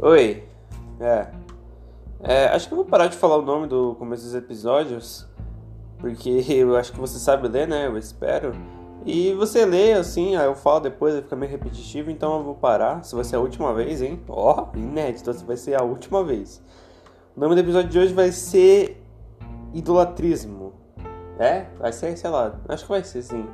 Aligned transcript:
Oi. 0.00 0.44
É. 1.00 1.26
é. 2.20 2.46
Acho 2.46 2.68
que 2.68 2.74
eu 2.74 2.76
vou 2.76 2.84
parar 2.84 3.06
de 3.06 3.16
falar 3.16 3.36
o 3.36 3.42
nome 3.42 3.66
do 3.66 3.94
começo 3.94 4.24
dos 4.24 4.34
episódios. 4.34 5.26
Porque 5.98 6.44
eu 6.48 6.76
acho 6.76 6.92
que 6.92 6.98
você 6.98 7.18
sabe 7.18 7.48
ler, 7.48 7.68
né? 7.68 7.86
Eu 7.86 7.96
espero. 7.96 8.52
E 9.06 9.34
você 9.34 9.66
lê 9.66 9.92
assim, 9.92 10.34
aí 10.34 10.46
eu 10.46 10.54
falo 10.54 10.80
depois, 10.80 11.14
fica 11.16 11.36
meio 11.36 11.52
repetitivo, 11.52 12.10
então 12.10 12.38
eu 12.38 12.42
vou 12.42 12.54
parar. 12.54 13.04
Se 13.04 13.14
vai 13.14 13.24
ser 13.24 13.36
a 13.36 13.40
última 13.40 13.72
vez, 13.74 14.00
hein? 14.00 14.20
Ó, 14.28 14.66
oh, 14.72 14.76
inédito, 14.76 15.32
se 15.32 15.44
vai 15.44 15.56
ser 15.56 15.78
a 15.78 15.84
última 15.84 16.24
vez. 16.24 16.62
O 17.36 17.40
nome 17.40 17.54
do 17.54 17.60
episódio 17.60 17.90
de 17.90 17.98
hoje 17.98 18.14
vai 18.14 18.32
ser 18.32 19.02
Idolatrismo. 19.74 20.72
É? 21.38 21.66
Vai 21.78 21.92
ser, 21.92 22.16
sei 22.16 22.30
lá, 22.30 22.58
acho 22.68 22.84
que 22.84 22.90
vai 22.90 23.04
ser 23.04 23.22
sim. 23.22 23.46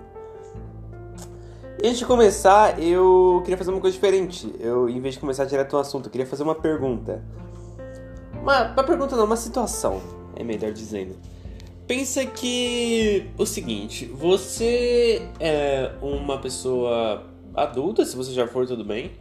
E 1.83 1.87
antes 1.87 1.99
de 1.99 2.05
começar, 2.05 2.79
eu 2.79 3.41
queria 3.43 3.57
fazer 3.57 3.71
uma 3.71 3.81
coisa 3.81 3.95
diferente. 3.95 4.54
Eu, 4.61 4.86
em 4.86 5.00
vez 5.00 5.14
de 5.14 5.21
começar 5.21 5.46
direto 5.46 5.73
no 5.73 5.79
assunto, 5.79 6.07
eu 6.07 6.11
queria 6.11 6.27
fazer 6.27 6.43
uma 6.43 6.54
pergunta. 6.54 7.25
Uma, 8.43 8.73
uma 8.73 8.85
pergunta 8.85 9.17
não, 9.17 9.25
uma 9.25 9.37
situação, 9.37 10.03
é 10.37 10.45
melhor 10.45 10.73
dizendo. 10.73 11.17
Pensa 11.87 12.27
que 12.27 13.27
o 13.39 13.46
seguinte, 13.46 14.04
você 14.04 15.27
é 15.40 15.93
uma 16.03 16.39
pessoa 16.39 17.25
adulta, 17.54 18.04
se 18.04 18.15
você 18.15 18.32
já 18.32 18.46
for, 18.46 18.67
tudo 18.67 18.85
bem. 18.85 19.12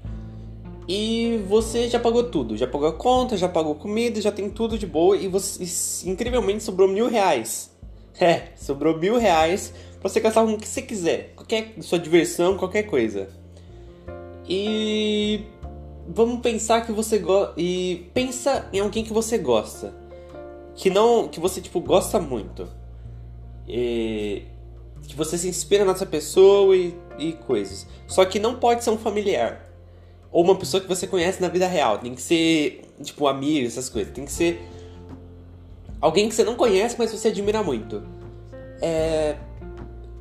E 0.85 1.41
você 1.47 1.87
já 1.87 1.99
pagou 1.99 2.25
tudo, 2.25 2.57
já 2.57 2.67
pagou 2.67 2.89
a 2.89 2.93
conta, 2.93 3.37
já 3.37 3.47
pagou 3.47 3.75
comida, 3.75 4.19
já 4.19 4.33
tem 4.33 4.49
tudo 4.49 4.77
de 4.77 4.85
boa 4.85 5.15
e 5.15 5.29
você 5.29 5.63
incrivelmente 6.09 6.63
sobrou 6.63 6.89
mil 6.89 7.07
reais. 7.07 7.69
É, 8.21 8.51
sobrou 8.57 8.97
mil 8.97 9.17
reais 9.17 9.73
você 10.01 10.19
gastar 10.19 10.45
com 10.45 10.53
o 10.53 10.57
que 10.57 10.67
você 10.67 10.81
quiser. 10.81 11.33
Qualquer 11.35 11.73
sua 11.81 11.99
diversão, 11.99 12.57
qualquer 12.57 12.83
coisa. 12.83 13.29
E 14.47 15.41
vamos 16.07 16.41
pensar 16.41 16.85
que 16.85 16.91
você 16.91 17.19
gosta. 17.19 17.53
E 17.57 18.09
pensa 18.13 18.67
em 18.71 18.79
alguém 18.79 19.03
que 19.03 19.13
você 19.13 19.37
gosta. 19.37 19.93
Que 20.75 20.89
não. 20.89 21.27
Que 21.27 21.39
você 21.39 21.61
tipo 21.61 21.79
gosta 21.79 22.19
muito. 22.19 22.67
E 23.67 24.43
que 25.07 25.15
você 25.15 25.37
se 25.37 25.47
inspira 25.47 25.83
nessa 25.83 26.05
pessoa 26.05 26.75
e, 26.75 26.95
e 27.17 27.33
coisas. 27.33 27.87
Só 28.07 28.23
que 28.25 28.39
não 28.39 28.55
pode 28.55 28.83
ser 28.83 28.91
um 28.91 28.97
familiar. 28.97 29.67
Ou 30.31 30.43
uma 30.43 30.55
pessoa 30.55 30.79
que 30.79 30.87
você 30.87 31.07
conhece 31.07 31.41
na 31.41 31.47
vida 31.47 31.67
real. 31.67 31.97
Tem 31.97 32.13
que 32.13 32.21
ser, 32.21 32.81
tipo, 33.01 33.27
amigo, 33.27 33.65
essas 33.65 33.89
coisas. 33.89 34.13
Tem 34.13 34.25
que 34.25 34.31
ser 34.31 34.61
alguém 35.99 36.29
que 36.29 36.35
você 36.35 36.43
não 36.43 36.55
conhece, 36.55 36.95
mas 36.97 37.11
você 37.11 37.29
admira 37.29 37.63
muito. 37.63 38.03
É, 38.81 39.35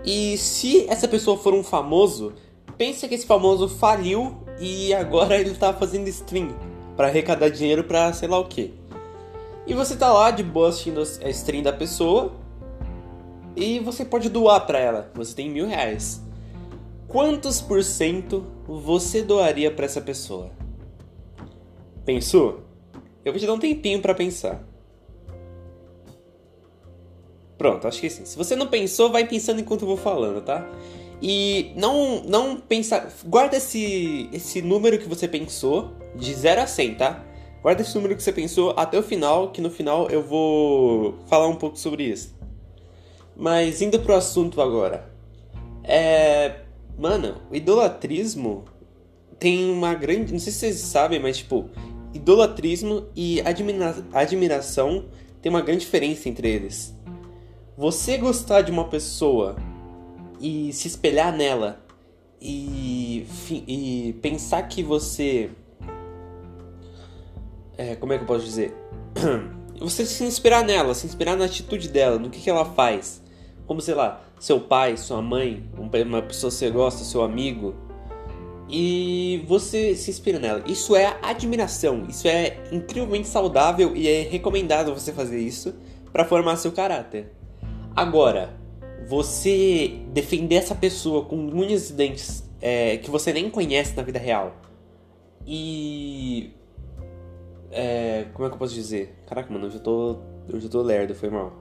e 0.05 0.37
se 0.39 0.89
essa 0.89 1.09
pessoa 1.09 1.37
for 1.37 1.55
um 1.55 1.63
famoso, 1.63 2.33
pensa 2.77 3.09
que 3.09 3.15
esse 3.15 3.27
famoso 3.27 3.69
faliu 3.69 4.37
e 4.61 4.95
agora 4.95 5.37
ele 5.37 5.55
tá 5.55 5.73
fazendo 5.73 6.09
stream 6.09 6.55
para 6.97 7.09
arrecadar 7.09 7.49
dinheiro 7.49 7.85
para 7.85 8.13
sei 8.13 8.29
lá 8.29 8.39
o 8.39 8.47
que. 8.47 8.75
E 9.67 9.75
você 9.75 9.97
tá 9.97 10.13
lá 10.13 10.31
de 10.31 10.43
boa 10.43 10.71
assistindo 10.71 11.01
a 11.01 11.29
stream 11.31 11.63
da 11.63 11.73
pessoa 11.73 12.33
e 13.55 13.79
você 13.81 14.05
pode 14.05 14.29
doar 14.29 14.67
para 14.67 14.79
ela. 14.79 15.11
Você 15.15 15.35
tem 15.35 15.51
mil 15.51 15.67
reais. 15.67 16.23
Quantos 17.07 17.61
por 17.61 17.83
cento 17.83 18.47
você 18.67 19.23
doaria 19.23 19.71
para 19.71 19.85
essa 19.85 20.01
pessoa? 20.01 20.51
Pensou? 22.05 22.61
Eu 23.25 23.33
vou 23.33 23.41
te 23.41 23.47
dar 23.47 23.55
um 23.55 23.59
tempinho 23.59 24.01
para 24.01 24.15
pensar. 24.15 24.68
Pronto, 27.59 27.89
acho 27.89 28.01
que 28.01 28.09
sim. 28.09 28.25
Se 28.25 28.37
você 28.37 28.55
não 28.55 28.69
pensou, 28.69 29.11
vai 29.11 29.27
pensando 29.27 29.61
enquanto 29.61 29.83
eu 29.83 29.89
vou 29.89 29.97
falando, 29.97 30.41
tá? 30.41 30.67
E 31.21 31.73
não 31.75 32.23
não 32.23 32.57
pensa, 32.57 33.13
guarda 33.27 33.57
esse 33.57 34.29
esse 34.33 34.63
número 34.63 34.99
que 34.99 35.09
você 35.09 35.27
pensou 35.27 35.91
de 36.15 36.33
0 36.33 36.63
a 36.63 36.67
100, 36.67 36.95
tá? 36.95 37.25
Guarda 37.61 37.83
esse 37.83 37.93
número 37.97 38.15
que 38.15 38.23
você 38.23 38.33
pensou 38.33 38.73
até 38.77 38.97
o 38.97 39.03
final, 39.03 39.51
que 39.51 39.61
no 39.61 39.69
final 39.69 40.09
eu 40.09 40.23
vou 40.23 41.17
falar 41.27 41.49
um 41.49 41.57
pouco 41.57 41.77
sobre 41.77 42.05
isso. 42.05 42.33
Mas 43.37 43.83
indo 43.83 43.99
pro 43.99 44.15
assunto 44.15 44.63
agora. 44.63 45.11
É, 45.83 46.61
mano, 46.97 47.37
o 47.51 47.57
idolatrismo 47.57 48.65
tem 49.39 49.71
uma 49.71 49.95
grande, 49.95 50.33
não 50.33 50.39
sei 50.39 50.53
se 50.53 50.59
vocês 50.61 50.77
sabem, 50.77 51.19
mas 51.19 51.39
tipo, 51.39 51.69
idolatrismo 52.15 53.07
e 53.17 53.41
admira, 53.41 53.97
admiração 54.13 55.07
tem 55.41 55.51
uma 55.51 55.63
grande 55.63 55.81
diferença 55.81 56.29
entre 56.29 56.49
eles. 56.49 56.95
Você 57.79 58.17
gostar 58.17 58.63
de 58.63 58.73
uma 58.73 58.89
pessoa 58.89 59.55
e 60.41 60.73
se 60.73 60.89
espelhar 60.89 61.33
nela 61.33 61.81
e, 62.43 63.25
e 63.49 64.19
pensar 64.21 64.65
que 64.65 64.83
você. 64.83 65.49
É, 67.77 67.95
como 67.95 68.13
é 68.13 68.17
que 68.19 68.25
eu 68.25 68.27
posso 68.27 68.45
dizer? 68.45 68.75
Você 69.79 70.05
se 70.05 70.25
inspirar 70.25 70.65
nela, 70.65 70.93
se 70.93 71.07
inspirar 71.07 71.37
na 71.37 71.45
atitude 71.45 71.89
dela, 71.89 72.19
no 72.19 72.31
que, 72.31 72.41
que 72.41 72.51
ela 72.51 72.65
faz. 72.65 73.23
Como, 73.65 73.81
sei 73.81 73.95
lá, 73.95 74.25
seu 74.41 74.59
pai, 74.59 74.97
sua 74.97 75.23
mãe, 75.23 75.63
uma 75.77 76.21
pessoa 76.21 76.51
que 76.51 76.57
você 76.57 76.69
gosta, 76.71 77.05
seu 77.05 77.23
amigo. 77.23 77.77
E 78.69 79.45
você 79.47 79.95
se 79.95 80.11
inspira 80.11 80.41
nela. 80.41 80.65
Isso 80.67 80.97
é 80.97 81.17
admiração. 81.23 82.07
Isso 82.09 82.27
é 82.27 82.59
incrivelmente 82.73 83.29
saudável 83.29 83.95
e 83.95 84.09
é 84.09 84.23
recomendado 84.23 84.93
você 84.93 85.13
fazer 85.13 85.39
isso 85.39 85.77
para 86.13 86.25
formar 86.25 86.57
seu 86.57 86.73
caráter. 86.73 87.38
Agora, 87.95 88.55
você 89.09 90.01
defender 90.13 90.57
essa 90.57 90.75
pessoa 90.75 91.25
com 91.25 91.37
unhas 91.37 91.91
e 91.91 91.93
dentes 91.93 92.49
é, 92.61 92.97
que 92.99 93.11
você 93.11 93.33
nem 93.33 93.51
conhece 93.51 93.97
na 93.97 94.03
vida 94.03 94.19
real 94.19 94.55
e. 95.47 96.53
É, 97.71 98.27
como 98.33 98.47
é 98.47 98.49
que 98.51 98.55
eu 98.55 98.59
posso 98.59 98.75
dizer? 98.75 99.15
Caraca, 99.27 99.53
mano, 99.53 99.67
eu 99.67 99.71
já 99.71 99.79
tô. 99.79 100.17
Eu 100.49 100.61
já 100.61 100.69
tô 100.69 100.83
lerdo, 100.83 101.15
foi 101.15 101.31
mal. 101.31 101.53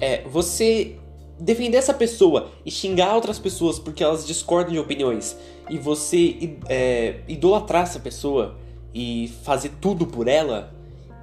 É, 0.00 0.22
você 0.28 0.96
defender 1.38 1.76
essa 1.76 1.94
pessoa 1.94 2.50
e 2.64 2.70
xingar 2.70 3.14
outras 3.14 3.38
pessoas 3.38 3.78
porque 3.78 4.02
elas 4.02 4.26
discordam 4.26 4.72
de 4.72 4.78
opiniões 4.78 5.36
e 5.68 5.78
você 5.78 6.56
é, 6.68 7.20
idolatrar 7.28 7.82
essa 7.82 8.00
pessoa 8.00 8.56
e 8.94 9.30
fazer 9.42 9.72
tudo 9.80 10.06
por 10.06 10.28
ela, 10.28 10.72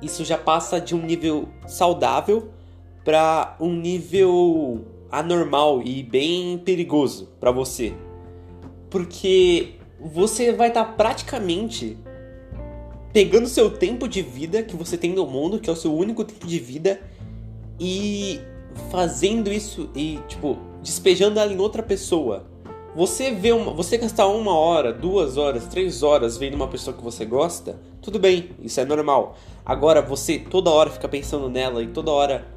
isso 0.01 0.23
já 0.23 0.37
passa 0.37 0.79
de 0.79 0.93
um 0.93 1.01
nível 1.01 1.49
saudável 1.65 2.49
para 3.03 3.55
um 3.59 3.73
nível 3.73 4.85
anormal 5.11 5.81
e 5.83 6.01
bem 6.01 6.57
perigoso 6.57 7.29
para 7.39 7.51
você. 7.51 7.93
Porque 8.89 9.75
você 9.99 10.51
vai 10.51 10.69
estar 10.69 10.85
tá 10.85 10.91
praticamente 10.93 11.97
pegando 13.11 13.47
seu 13.47 13.69
tempo 13.69 14.07
de 14.07 14.21
vida 14.21 14.63
que 14.63 14.75
você 14.75 14.97
tem 14.97 15.13
no 15.13 15.25
mundo, 15.25 15.59
que 15.59 15.69
é 15.69 15.73
o 15.73 15.75
seu 15.75 15.93
único 15.93 16.23
tempo 16.23 16.47
de 16.47 16.57
vida, 16.57 16.99
e 17.79 18.39
fazendo 18.89 19.51
isso 19.51 19.89
e, 19.95 20.19
tipo, 20.27 20.57
despejando 20.81 21.39
ela 21.39 21.53
em 21.53 21.59
outra 21.59 21.83
pessoa. 21.83 22.45
Você 22.95 23.31
vê 23.31 23.51
uma, 23.51 23.71
você 23.71 23.97
gastar 23.97 24.27
uma 24.27 24.55
hora, 24.55 24.93
duas 24.93 25.37
horas, 25.37 25.67
três 25.67 26.03
horas 26.03 26.37
vendo 26.37 26.53
uma 26.53 26.67
pessoa 26.67 26.95
que 26.95 27.03
você 27.03 27.25
gosta, 27.25 27.79
tudo 28.01 28.19
bem, 28.19 28.51
isso 28.61 28.79
é 28.79 28.85
normal. 28.85 29.35
Agora 29.65 30.01
você 30.01 30.37
toda 30.37 30.69
hora 30.69 30.91
fica 30.91 31.07
pensando 31.07 31.49
nela 31.49 31.81
e 31.81 31.87
toda 31.87 32.11
hora 32.11 32.52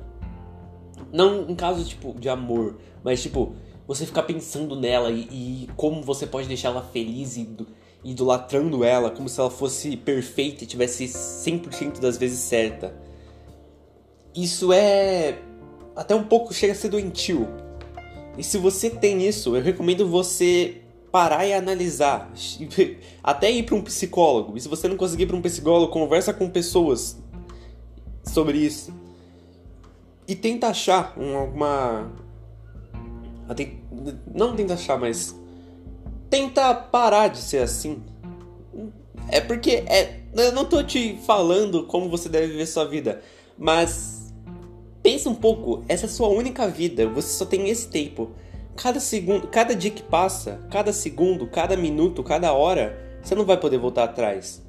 não 1.16 1.48
em 1.48 1.54
caso, 1.54 1.82
tipo, 1.84 2.14
de 2.20 2.28
amor, 2.28 2.76
mas, 3.02 3.22
tipo, 3.22 3.54
você 3.86 4.04
ficar 4.04 4.24
pensando 4.24 4.76
nela 4.76 5.10
e, 5.10 5.22
e 5.30 5.68
como 5.74 6.02
você 6.02 6.26
pode 6.26 6.46
deixar 6.46 6.68
ela 6.68 6.82
feliz 6.82 7.36
e 7.38 7.48
idolatrando 8.04 8.84
ela, 8.84 9.10
como 9.10 9.28
se 9.28 9.40
ela 9.40 9.50
fosse 9.50 9.96
perfeita 9.96 10.64
e 10.64 10.66
tivesse 10.66 11.06
100% 11.06 12.00
das 12.00 12.18
vezes 12.18 12.40
certa. 12.40 12.94
Isso 14.34 14.72
é 14.72 15.38
até 15.94 16.14
um 16.14 16.24
pouco 16.24 16.52
chega 16.52 16.74
a 16.74 16.76
ser 16.76 16.90
doentio. 16.90 17.48
E 18.36 18.44
se 18.44 18.58
você 18.58 18.90
tem 18.90 19.26
isso, 19.26 19.56
eu 19.56 19.62
recomendo 19.62 20.06
você 20.06 20.82
parar 21.10 21.46
e 21.46 21.54
analisar, 21.54 22.30
até 23.24 23.50
ir 23.50 23.62
para 23.62 23.74
um 23.74 23.80
psicólogo. 23.80 24.58
E 24.58 24.60
se 24.60 24.68
você 24.68 24.86
não 24.86 24.96
conseguir 24.98 25.22
ir 25.22 25.26
para 25.28 25.36
um 25.36 25.42
psicólogo, 25.42 25.90
conversa 25.90 26.34
com 26.34 26.50
pessoas 26.50 27.16
sobre 28.22 28.58
isso 28.58 29.05
e 30.26 30.34
tenta 30.34 30.68
achar 30.68 31.14
um, 31.16 31.36
alguma. 31.36 32.12
Não 34.34 34.54
tenta 34.54 34.74
achar, 34.74 34.98
mas. 34.98 35.34
Tenta 36.28 36.74
parar 36.74 37.28
de 37.28 37.38
ser 37.38 37.58
assim. 37.58 38.02
É 39.28 39.40
porque 39.40 39.84
é, 39.86 40.22
eu 40.34 40.52
não 40.52 40.64
tô 40.64 40.82
te 40.82 41.18
falando 41.26 41.84
como 41.84 42.08
você 42.08 42.28
deve 42.28 42.48
viver 42.48 42.66
sua 42.66 42.84
vida, 42.84 43.22
mas 43.56 44.32
pensa 45.02 45.30
um 45.30 45.34
pouco, 45.34 45.84
essa 45.88 46.06
é 46.06 46.08
a 46.08 46.10
sua 46.10 46.28
única 46.28 46.66
vida, 46.68 47.08
você 47.08 47.28
só 47.28 47.44
tem 47.44 47.68
esse 47.68 47.88
tempo. 47.88 48.32
Cada 48.76 49.00
segundo, 49.00 49.46
cada 49.46 49.74
dia 49.74 49.90
que 49.90 50.02
passa, 50.02 50.60
cada 50.70 50.92
segundo, 50.92 51.46
cada 51.46 51.76
minuto, 51.76 52.22
cada 52.22 52.52
hora, 52.52 53.18
você 53.22 53.34
não 53.34 53.44
vai 53.44 53.56
poder 53.56 53.78
voltar 53.78 54.04
atrás. 54.04 54.65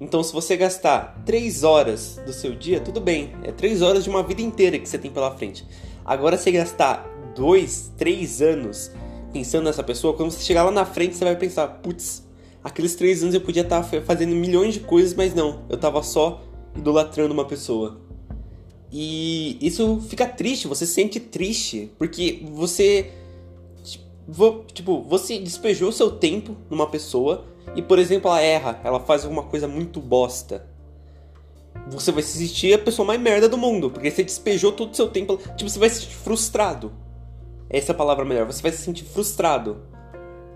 Então, 0.00 0.22
se 0.22 0.32
você 0.32 0.56
gastar 0.56 1.22
3 1.26 1.62
horas 1.62 2.18
do 2.24 2.32
seu 2.32 2.56
dia, 2.56 2.80
tudo 2.80 3.00
bem. 3.00 3.32
É 3.44 3.52
3 3.52 3.82
horas 3.82 4.02
de 4.02 4.08
uma 4.08 4.22
vida 4.22 4.40
inteira 4.40 4.78
que 4.78 4.88
você 4.88 4.98
tem 4.98 5.10
pela 5.10 5.30
frente. 5.36 5.64
Agora, 6.04 6.38
se 6.38 6.50
gastar 6.50 7.06
2, 7.36 7.92
3 7.98 8.40
anos 8.40 8.90
pensando 9.32 9.64
nessa 9.64 9.82
pessoa, 9.82 10.14
quando 10.14 10.30
você 10.30 10.42
chegar 10.42 10.64
lá 10.64 10.70
na 10.70 10.84
frente, 10.84 11.16
você 11.16 11.24
vai 11.24 11.36
pensar: 11.36 11.66
putz, 11.66 12.26
aqueles 12.62 12.94
três 12.94 13.22
anos 13.22 13.34
eu 13.34 13.40
podia 13.40 13.62
estar 13.62 13.82
tá 13.82 14.00
fazendo 14.02 14.34
milhões 14.34 14.74
de 14.74 14.80
coisas, 14.80 15.14
mas 15.14 15.34
não, 15.34 15.64
eu 15.68 15.78
tava 15.78 16.02
só 16.02 16.42
idolatrando 16.76 17.32
uma 17.32 17.44
pessoa. 17.44 18.00
E 18.92 19.56
isso 19.60 20.00
fica 20.08 20.26
triste, 20.26 20.66
você 20.66 20.84
se 20.86 20.94
sente 20.94 21.20
triste, 21.20 21.90
porque 21.98 22.42
você. 22.52 23.12
Tipo, 24.72 25.02
você 25.02 25.38
despejou 25.38 25.90
seu 25.90 26.10
tempo 26.12 26.56
numa 26.68 26.86
pessoa 26.86 27.44
e, 27.74 27.82
por 27.82 27.98
exemplo, 27.98 28.30
ela 28.30 28.40
erra, 28.40 28.80
ela 28.82 29.00
faz 29.00 29.24
alguma 29.24 29.44
coisa 29.44 29.68
muito 29.68 30.00
bosta. 30.00 30.66
Você 31.88 32.12
vai 32.12 32.22
se 32.22 32.38
sentir 32.38 32.74
a 32.74 32.78
pessoa 32.78 33.06
mais 33.06 33.20
merda 33.20 33.48
do 33.48 33.56
mundo, 33.56 33.90
porque 33.90 34.10
você 34.10 34.22
despejou 34.22 34.72
todo 34.72 34.92
o 34.92 34.96
seu 34.96 35.08
tempo. 35.08 35.36
Tipo, 35.56 35.70
você 35.70 35.78
vai 35.78 35.88
se 35.88 36.02
sentir 36.02 36.14
frustrado. 36.14 36.92
Essa 37.68 37.92
é 37.92 37.94
a 37.94 37.96
palavra 37.96 38.24
melhor. 38.24 38.46
Você 38.46 38.62
vai 38.62 38.72
se 38.72 38.78
sentir 38.78 39.04
frustrado. 39.04 39.82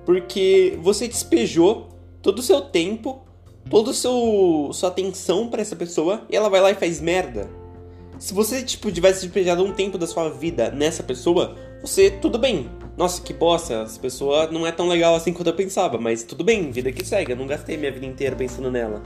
Porque 0.04 0.78
você 0.82 1.08
despejou 1.08 1.88
todo 2.20 2.40
o 2.40 2.42
seu 2.42 2.60
tempo, 2.60 3.22
toda 3.70 3.92
sua 3.92 4.88
atenção 4.88 5.48
para 5.48 5.62
essa 5.62 5.76
pessoa 5.76 6.22
e 6.28 6.36
ela 6.36 6.50
vai 6.50 6.60
lá 6.60 6.70
e 6.70 6.74
faz 6.74 7.00
merda. 7.00 7.48
Se 8.18 8.34
você, 8.34 8.62
tipo, 8.62 8.92
tivesse 8.92 9.22
despejado 9.22 9.64
um 9.64 9.72
tempo 9.72 9.98
da 9.98 10.06
sua 10.06 10.28
vida 10.28 10.70
nessa 10.70 11.02
pessoa, 11.02 11.56
você, 11.80 12.10
tudo 12.10 12.38
bem. 12.38 12.70
Nossa, 12.96 13.20
que 13.20 13.32
bosta, 13.32 13.82
essa 13.82 13.98
pessoa 13.98 14.48
não 14.50 14.66
é 14.66 14.72
tão 14.72 14.88
legal 14.88 15.14
assim 15.14 15.32
quanto 15.32 15.48
eu 15.48 15.54
pensava, 15.54 15.98
mas 15.98 16.22
tudo 16.22 16.44
bem, 16.44 16.70
vida 16.70 16.92
que 16.92 17.04
segue, 17.04 17.32
eu 17.32 17.36
não 17.36 17.46
gastei 17.46 17.76
minha 17.76 17.90
vida 17.90 18.06
inteira 18.06 18.36
pensando 18.36 18.70
nela. 18.70 19.02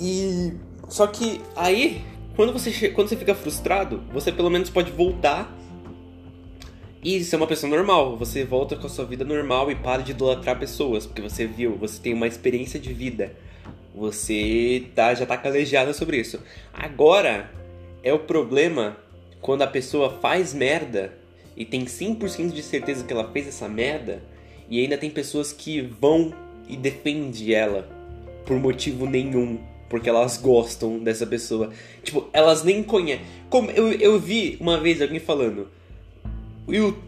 E. 0.00 0.52
Só 0.88 1.06
que 1.06 1.40
aí, 1.56 2.04
quando 2.36 2.52
você, 2.52 2.90
quando 2.90 3.08
você 3.08 3.16
fica 3.16 3.34
frustrado, 3.34 4.02
você 4.12 4.30
pelo 4.30 4.50
menos 4.50 4.70
pode 4.70 4.92
voltar 4.92 5.52
e 7.02 7.24
ser 7.24 7.36
uma 7.36 7.46
pessoa 7.46 7.68
normal. 7.68 8.16
Você 8.18 8.44
volta 8.44 8.76
com 8.76 8.86
a 8.86 8.90
sua 8.90 9.04
vida 9.04 9.24
normal 9.24 9.70
e 9.70 9.74
para 9.74 10.02
de 10.02 10.12
idolatrar 10.12 10.58
pessoas, 10.58 11.06
porque 11.06 11.22
você 11.22 11.46
viu, 11.46 11.76
você 11.76 12.00
tem 12.00 12.14
uma 12.14 12.26
experiência 12.26 12.78
de 12.78 12.92
vida 12.92 13.34
você 13.96 14.84
tá, 14.94 15.14
já 15.14 15.24
tá 15.24 15.38
calejada 15.38 15.94
sobre 15.94 16.18
isso. 16.18 16.38
Agora 16.72 17.50
é 18.02 18.12
o 18.12 18.18
problema 18.18 18.98
quando 19.40 19.62
a 19.62 19.66
pessoa 19.66 20.18
faz 20.20 20.52
merda 20.52 21.14
e 21.56 21.64
tem 21.64 21.84
100% 21.84 22.52
de 22.52 22.62
certeza 22.62 23.04
que 23.04 23.12
ela 23.12 23.30
fez 23.32 23.48
essa 23.48 23.68
merda 23.68 24.22
e 24.68 24.80
ainda 24.80 24.98
tem 24.98 25.10
pessoas 25.10 25.52
que 25.52 25.80
vão 25.80 26.32
e 26.68 26.76
defendem 26.76 27.52
ela 27.52 27.88
por 28.44 28.58
motivo 28.58 29.06
nenhum, 29.06 29.58
porque 29.88 30.08
elas 30.08 30.36
gostam 30.36 30.98
dessa 30.98 31.26
pessoa. 31.26 31.70
Tipo, 32.02 32.28
elas 32.32 32.62
nem 32.62 32.82
conhecem. 32.82 33.24
Como 33.48 33.70
eu, 33.70 33.92
eu 33.92 34.18
vi 34.18 34.56
uma 34.60 34.78
vez 34.78 35.00
alguém 35.00 35.20
falando, 35.20 35.68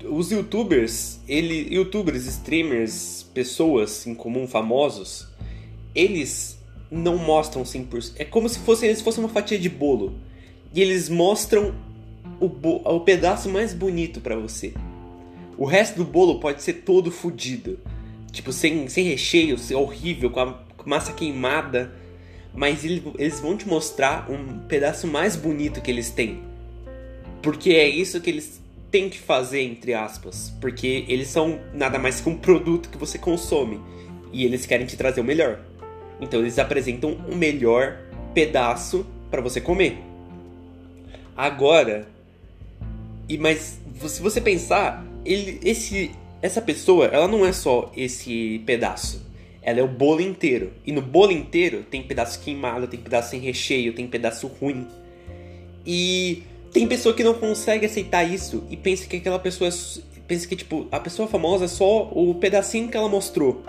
os 0.04 0.30
youtubers, 0.30 1.18
ele, 1.28 1.74
youtubers, 1.74 2.26
streamers, 2.26 3.26
pessoas 3.34 4.06
em 4.06 4.14
comum 4.14 4.46
famosos, 4.46 5.26
eles 5.94 6.58
não 6.90 7.16
mostram 7.16 7.62
100%. 7.62 8.12
É 8.16 8.24
como 8.24 8.48
se 8.48 8.60
fosse, 8.60 8.86
eles 8.86 9.02
fossem 9.02 9.22
uma 9.22 9.28
fatia 9.28 9.58
de 9.58 9.68
bolo. 9.68 10.14
E 10.72 10.80
eles 10.80 11.08
mostram 11.08 11.74
o, 12.40 12.46
o 12.46 13.00
pedaço 13.00 13.48
mais 13.48 13.74
bonito 13.74 14.20
para 14.20 14.36
você. 14.36 14.72
O 15.56 15.64
resto 15.64 15.96
do 15.96 16.04
bolo 16.04 16.38
pode 16.38 16.62
ser 16.62 16.74
todo 16.74 17.10
fodido. 17.10 17.78
Tipo, 18.30 18.52
sem, 18.52 18.88
sem 18.88 19.04
recheio, 19.04 19.56
horrível, 19.74 20.30
com 20.30 20.40
a 20.40 20.58
massa 20.84 21.12
queimada. 21.12 21.92
Mas 22.54 22.84
eles, 22.84 23.02
eles 23.18 23.40
vão 23.40 23.56
te 23.56 23.66
mostrar 23.66 24.30
um 24.30 24.60
pedaço 24.60 25.06
mais 25.06 25.36
bonito 25.36 25.80
que 25.80 25.90
eles 25.90 26.10
têm. 26.10 26.42
Porque 27.42 27.70
é 27.70 27.88
isso 27.88 28.20
que 28.20 28.30
eles 28.30 28.60
têm 28.90 29.10
que 29.10 29.18
fazer, 29.18 29.62
entre 29.62 29.94
aspas. 29.94 30.52
Porque 30.60 31.04
eles 31.08 31.28
são 31.28 31.58
nada 31.74 31.98
mais 31.98 32.20
que 32.20 32.28
um 32.28 32.36
produto 32.36 32.88
que 32.88 32.98
você 32.98 33.18
consome. 33.18 33.80
E 34.32 34.44
eles 34.44 34.64
querem 34.66 34.86
te 34.86 34.96
trazer 34.96 35.20
o 35.20 35.24
melhor. 35.24 35.60
Então 36.20 36.40
eles 36.40 36.58
apresentam 36.58 37.12
o 37.30 37.34
melhor 37.34 37.98
pedaço 38.34 39.06
para 39.30 39.40
você 39.40 39.60
comer. 39.60 39.98
Agora, 41.36 42.08
e 43.28 43.36
mas 43.36 43.78
se 44.06 44.22
você 44.22 44.40
pensar, 44.40 45.04
ele, 45.24 45.60
esse, 45.62 46.10
essa 46.40 46.62
pessoa, 46.62 47.06
ela 47.06 47.28
não 47.28 47.44
é 47.44 47.52
só 47.52 47.92
esse 47.96 48.62
pedaço. 48.64 49.26
Ela 49.60 49.80
é 49.80 49.82
o 49.82 49.88
bolo 49.88 50.20
inteiro. 50.20 50.72
E 50.86 50.92
no 50.92 51.02
bolo 51.02 51.32
inteiro 51.32 51.84
tem 51.90 52.02
pedaço 52.02 52.40
queimado, 52.40 52.86
tem 52.86 52.98
pedaço 52.98 53.30
sem 53.30 53.40
recheio, 53.40 53.92
tem 53.92 54.06
pedaço 54.06 54.46
ruim. 54.46 54.86
E 55.84 56.42
tem 56.72 56.86
pessoa 56.86 57.14
que 57.14 57.24
não 57.24 57.34
consegue 57.34 57.86
aceitar 57.86 58.24
isso 58.24 58.64
e 58.70 58.76
pensa 58.76 59.06
que 59.06 59.16
aquela 59.16 59.38
pessoa 59.38 59.68
é, 59.68 59.72
pensa 60.26 60.46
que 60.46 60.54
tipo 60.54 60.86
a 60.92 61.00
pessoa 61.00 61.26
famosa 61.26 61.64
é 61.64 61.68
só 61.68 62.10
o 62.12 62.34
pedacinho 62.34 62.88
que 62.88 62.96
ela 62.96 63.08
mostrou. 63.08 63.62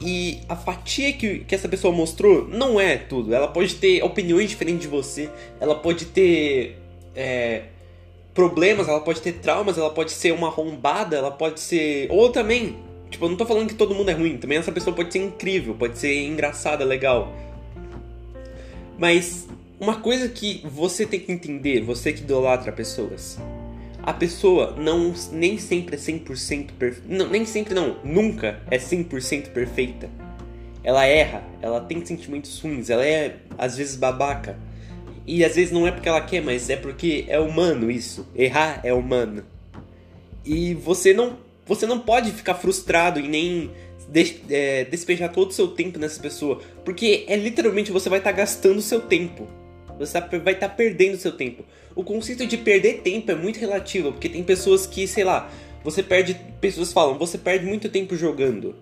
E 0.00 0.40
a 0.48 0.56
fatia 0.56 1.12
que, 1.12 1.40
que 1.40 1.54
essa 1.54 1.68
pessoa 1.68 1.92
mostrou 1.92 2.46
não 2.48 2.80
é 2.80 2.96
tudo. 2.96 3.34
Ela 3.34 3.48
pode 3.48 3.76
ter 3.76 4.02
opiniões 4.02 4.50
diferentes 4.50 4.82
de 4.82 4.88
você, 4.88 5.30
ela 5.60 5.74
pode 5.74 6.06
ter 6.06 6.78
é, 7.14 7.62
problemas, 8.36 8.86
ela 8.86 9.00
pode 9.00 9.20
ter 9.22 9.32
traumas, 9.32 9.78
ela 9.78 9.90
pode 9.90 10.12
ser 10.12 10.32
uma 10.32 10.48
arrombada, 10.48 11.16
ela 11.16 11.30
pode 11.30 11.58
ser. 11.58 12.06
Ou 12.10 12.30
também, 12.30 12.76
tipo, 13.10 13.24
eu 13.24 13.30
não 13.30 13.36
tô 13.36 13.46
falando 13.46 13.68
que 13.68 13.74
todo 13.74 13.94
mundo 13.94 14.10
é 14.10 14.14
ruim, 14.14 14.36
também 14.36 14.58
essa 14.58 14.70
pessoa 14.70 14.94
pode 14.94 15.12
ser 15.12 15.18
incrível, 15.18 15.74
pode 15.74 15.98
ser 15.98 16.22
engraçada, 16.24 16.84
legal. 16.84 17.34
Mas 18.98 19.48
uma 19.80 19.96
coisa 19.96 20.28
que 20.28 20.62
você 20.64 21.06
tem 21.06 21.18
que 21.18 21.32
entender, 21.32 21.80
você 21.80 22.12
que 22.12 22.20
idolatra 22.20 22.70
pessoas, 22.70 23.38
a 24.02 24.12
pessoa 24.12 24.76
não 24.78 25.12
nem 25.32 25.58
sempre 25.58 25.96
é 25.96 25.98
100% 25.98 26.72
perfeita. 26.78 27.26
Nem 27.28 27.44
sempre 27.44 27.74
não, 27.74 27.96
nunca 28.04 28.62
é 28.70 28.78
100% 28.78 29.48
perfeita. 29.48 30.08
Ela 30.84 31.04
erra, 31.04 31.42
ela 31.60 31.80
tem 31.80 32.04
sentimentos 32.06 32.60
ruins, 32.60 32.88
ela 32.88 33.04
é 33.04 33.36
às 33.58 33.76
vezes 33.76 33.96
babaca. 33.96 34.56
E 35.26 35.44
às 35.44 35.56
vezes 35.56 35.72
não 35.72 35.86
é 35.86 35.90
porque 35.90 36.08
ela 36.08 36.20
quer, 36.20 36.40
mas 36.40 36.70
é 36.70 36.76
porque 36.76 37.24
é 37.28 37.38
humano 37.38 37.90
isso. 37.90 38.26
Errar 38.34 38.80
é 38.84 38.92
humano. 38.92 39.44
E 40.44 40.74
você 40.74 41.12
não, 41.12 41.36
você 41.66 41.86
não 41.86 41.98
pode 41.98 42.30
ficar 42.30 42.54
frustrado 42.54 43.18
e 43.18 43.26
nem 43.26 43.70
é, 44.48 44.84
despejar 44.84 45.32
todo 45.32 45.50
o 45.50 45.52
seu 45.52 45.68
tempo 45.68 45.98
nessa 45.98 46.20
pessoa. 46.20 46.60
Porque 46.84 47.24
é 47.26 47.36
literalmente 47.36 47.90
você 47.90 48.08
vai 48.08 48.18
estar 48.18 48.30
tá 48.30 48.36
gastando 48.36 48.78
o 48.78 48.82
seu 48.82 49.00
tempo. 49.00 49.48
Você 49.98 50.20
tá 50.20 50.26
vai 50.38 50.54
estar 50.54 50.68
tá 50.68 50.74
perdendo 50.74 51.16
seu 51.16 51.32
tempo. 51.32 51.64
O 51.94 52.04
conceito 52.04 52.46
de 52.46 52.56
perder 52.56 53.00
tempo 53.00 53.32
é 53.32 53.34
muito 53.34 53.58
relativo, 53.58 54.12
porque 54.12 54.28
tem 54.28 54.44
pessoas 54.44 54.86
que, 54.86 55.08
sei 55.08 55.24
lá, 55.24 55.50
você 55.82 56.02
perde. 56.02 56.36
Pessoas 56.60 56.92
falam, 56.92 57.18
você 57.18 57.38
perde 57.38 57.64
muito 57.64 57.88
tempo 57.88 58.14
jogando. 58.14 58.76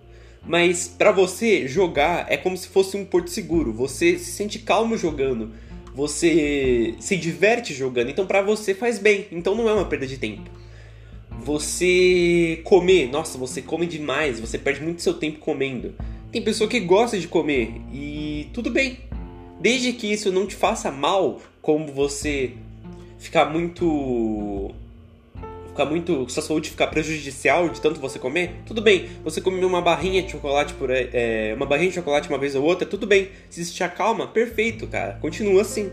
Mas 0.47 0.87
para 0.87 1.11
você, 1.11 1.67
jogar 1.67 2.27
é 2.29 2.37
como 2.37 2.55
se 2.55 2.67
fosse 2.67 2.95
um 2.95 3.05
porto 3.05 3.29
seguro. 3.29 3.73
Você 3.73 4.19
se 4.19 4.31
sente 4.31 4.59
calmo 4.59 4.95
jogando. 4.97 5.51
Você 5.95 6.93
se 6.99 7.15
diverte 7.15 7.73
jogando. 7.73 8.09
Então 8.09 8.27
para 8.27 8.41
você 8.41 8.75
faz 8.75 8.99
bem. 8.99 9.27
Então 9.31 9.55
não 9.55 9.67
é 9.67 9.73
uma 9.73 9.85
perda 9.85 10.05
de 10.05 10.17
tempo. 10.17 10.49
Você 11.43 12.61
comer, 12.63 13.09
nossa, 13.09 13.37
você 13.37 13.61
come 13.61 13.85
demais, 13.85 14.39
você 14.39 14.57
perde 14.57 14.81
muito 14.81 15.01
seu 15.01 15.13
tempo 15.13 15.39
comendo. 15.39 15.95
Tem 16.31 16.41
pessoa 16.41 16.69
que 16.69 16.79
gosta 16.79 17.17
de 17.19 17.27
comer 17.27 17.81
e 17.93 18.49
tudo 18.53 18.69
bem. 18.69 18.99
Desde 19.59 19.93
que 19.93 20.11
isso 20.11 20.31
não 20.31 20.45
te 20.45 20.55
faça 20.55 20.91
mal, 20.91 21.41
como 21.61 21.87
você 21.87 22.51
ficar 23.17 23.45
muito 23.45 24.73
ficar 25.75 25.85
muito. 25.85 26.27
sua 26.29 26.41
saúde 26.41 26.69
ficar 26.69 26.87
prejudicial 26.87 27.67
de 27.67 27.81
tanto 27.81 27.99
você 27.99 28.17
comer, 28.17 28.61
tudo 28.65 28.81
bem. 28.81 29.09
Você 29.23 29.41
comer 29.41 29.65
uma 29.65 29.81
barrinha 29.81 30.23
de 30.23 30.31
chocolate 30.31 30.73
por 30.73 30.89
é, 30.89 31.53
uma 31.55 31.65
barrinha 31.65 31.89
de 31.89 31.95
chocolate 31.95 32.29
uma 32.29 32.37
vez 32.37 32.55
ou 32.55 32.63
outra, 32.63 32.87
tudo 32.87 33.05
bem. 33.05 33.29
Se 33.49 33.61
isso 33.61 33.75
te 33.75 33.83
acalma, 33.83 34.25
perfeito, 34.25 34.87
cara. 34.87 35.17
Continua 35.21 35.61
assim. 35.61 35.91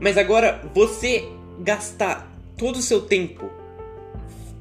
Mas 0.00 0.16
agora, 0.16 0.62
você 0.74 1.28
gastar 1.60 2.32
todo 2.56 2.76
o 2.76 2.82
seu 2.82 3.02
tempo 3.02 3.50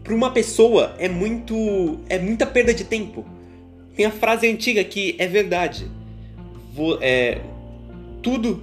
para 0.03 0.13
uma 0.13 0.29
pessoa 0.31 0.93
é 0.99 1.07
muito. 1.07 1.99
é 2.09 2.19
muita 2.19 2.45
perda 2.45 2.73
de 2.73 2.83
tempo. 2.83 3.25
Tem 3.95 4.05
a 4.05 4.11
frase 4.11 4.47
antiga 4.47 4.83
que 4.83 5.15
é 5.17 5.27
verdade. 5.27 5.89
Vou, 6.73 6.99
é, 7.01 7.39
tudo 8.21 8.61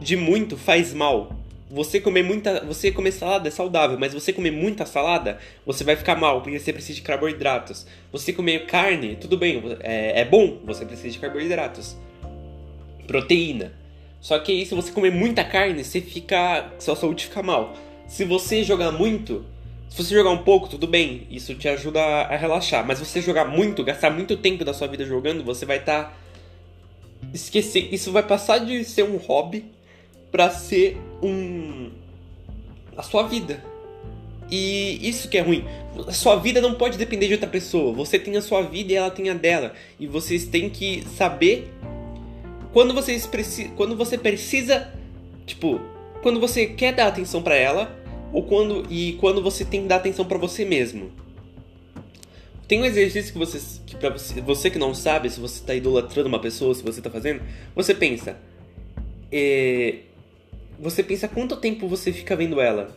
de 0.00 0.16
muito 0.16 0.56
faz 0.56 0.92
mal. 0.92 1.41
Você 1.72 1.98
comer 2.02 2.22
muita, 2.22 2.62
você 2.66 2.92
comer 2.92 3.12
salada 3.12 3.48
é 3.48 3.50
saudável, 3.50 3.98
mas 3.98 4.12
você 4.12 4.30
comer 4.30 4.50
muita 4.50 4.84
salada, 4.84 5.38
você 5.64 5.82
vai 5.82 5.96
ficar 5.96 6.14
mal, 6.14 6.42
porque 6.42 6.58
você 6.58 6.70
precisa 6.70 6.96
de 6.96 7.00
carboidratos. 7.00 7.86
Você 8.12 8.30
comer 8.30 8.66
carne, 8.66 9.16
tudo 9.16 9.38
bem, 9.38 9.62
é, 9.80 10.20
é 10.20 10.24
bom, 10.26 10.58
você 10.66 10.84
precisa 10.84 11.08
de 11.08 11.18
carboidratos. 11.18 11.96
Proteína. 13.06 13.72
Só 14.20 14.38
que 14.38 14.52
aí, 14.52 14.66
se 14.66 14.74
você 14.74 14.92
comer 14.92 15.12
muita 15.12 15.42
carne, 15.44 15.82
você 15.82 16.02
fica, 16.02 16.70
sua 16.78 16.94
saúde 16.94 17.24
fica 17.24 17.42
mal. 17.42 17.72
Se 18.06 18.22
você 18.26 18.62
jogar 18.62 18.92
muito, 18.92 19.42
se 19.88 19.96
você 19.96 20.14
jogar 20.14 20.30
um 20.30 20.44
pouco, 20.44 20.68
tudo 20.68 20.86
bem, 20.86 21.26
isso 21.30 21.54
te 21.54 21.70
ajuda 21.70 22.02
a 22.02 22.36
relaxar. 22.36 22.86
Mas 22.86 22.98
você 22.98 23.22
jogar 23.22 23.46
muito, 23.46 23.82
gastar 23.82 24.10
muito 24.10 24.36
tempo 24.36 24.62
da 24.62 24.74
sua 24.74 24.88
vida 24.88 25.06
jogando, 25.06 25.42
você 25.42 25.64
vai 25.64 25.78
estar 25.78 26.04
tá. 26.04 26.12
Isso 27.32 28.12
vai 28.12 28.22
passar 28.22 28.58
de 28.58 28.84
ser 28.84 29.04
um 29.04 29.16
hobby 29.16 29.64
para 30.30 30.50
ser 30.50 30.98
um 31.22 31.90
a 32.96 33.02
sua 33.02 33.22
vida. 33.24 33.62
E 34.50 34.98
isso 35.08 35.28
que 35.28 35.38
é 35.38 35.40
ruim. 35.40 35.64
Sua 36.10 36.36
vida 36.36 36.60
não 36.60 36.74
pode 36.74 36.98
depender 36.98 37.26
de 37.26 37.34
outra 37.34 37.48
pessoa. 37.48 37.92
Você 37.94 38.18
tem 38.18 38.36
a 38.36 38.42
sua 38.42 38.62
vida 38.62 38.92
e 38.92 38.96
ela 38.96 39.10
tem 39.10 39.30
a 39.30 39.34
dela. 39.34 39.72
E 39.98 40.06
vocês 40.06 40.44
têm 40.44 40.68
que 40.68 41.04
saber 41.16 41.72
quando 42.72 42.92
vocês 42.92 43.26
precisam, 43.26 43.74
quando 43.74 43.96
você 43.96 44.18
precisa, 44.18 44.92
tipo, 45.46 45.80
quando 46.22 46.40
você 46.40 46.66
quer 46.66 46.94
dar 46.94 47.06
atenção 47.06 47.42
para 47.42 47.54
ela 47.54 47.98
ou 48.32 48.42
quando 48.42 48.86
e 48.90 49.14
quando 49.20 49.42
você 49.42 49.64
tem 49.64 49.82
que 49.82 49.88
dar 49.88 49.96
atenção 49.96 50.24
para 50.24 50.38
você 50.38 50.64
mesmo. 50.64 51.10
Tem 52.68 52.80
um 52.80 52.84
exercício 52.84 53.32
que 53.32 53.38
você 53.38 53.60
que 53.86 53.96
para 53.96 54.10
você, 54.10 54.40
você 54.40 54.70
que 54.70 54.78
não 54.78 54.94
sabe 54.94 55.28
se 55.28 55.38
você 55.40 55.62
tá 55.62 55.74
idolatrando 55.74 56.28
uma 56.28 56.38
pessoa, 56.38 56.74
se 56.74 56.82
você 56.82 57.02
tá 57.02 57.10
fazendo, 57.10 57.42
você 57.74 57.94
pensa, 57.94 58.38
é, 59.30 59.96
você 60.78 61.02
pensa 61.02 61.28
quanto 61.28 61.56
tempo 61.56 61.88
você 61.88 62.12
fica 62.12 62.34
vendo 62.36 62.60
ela 62.60 62.96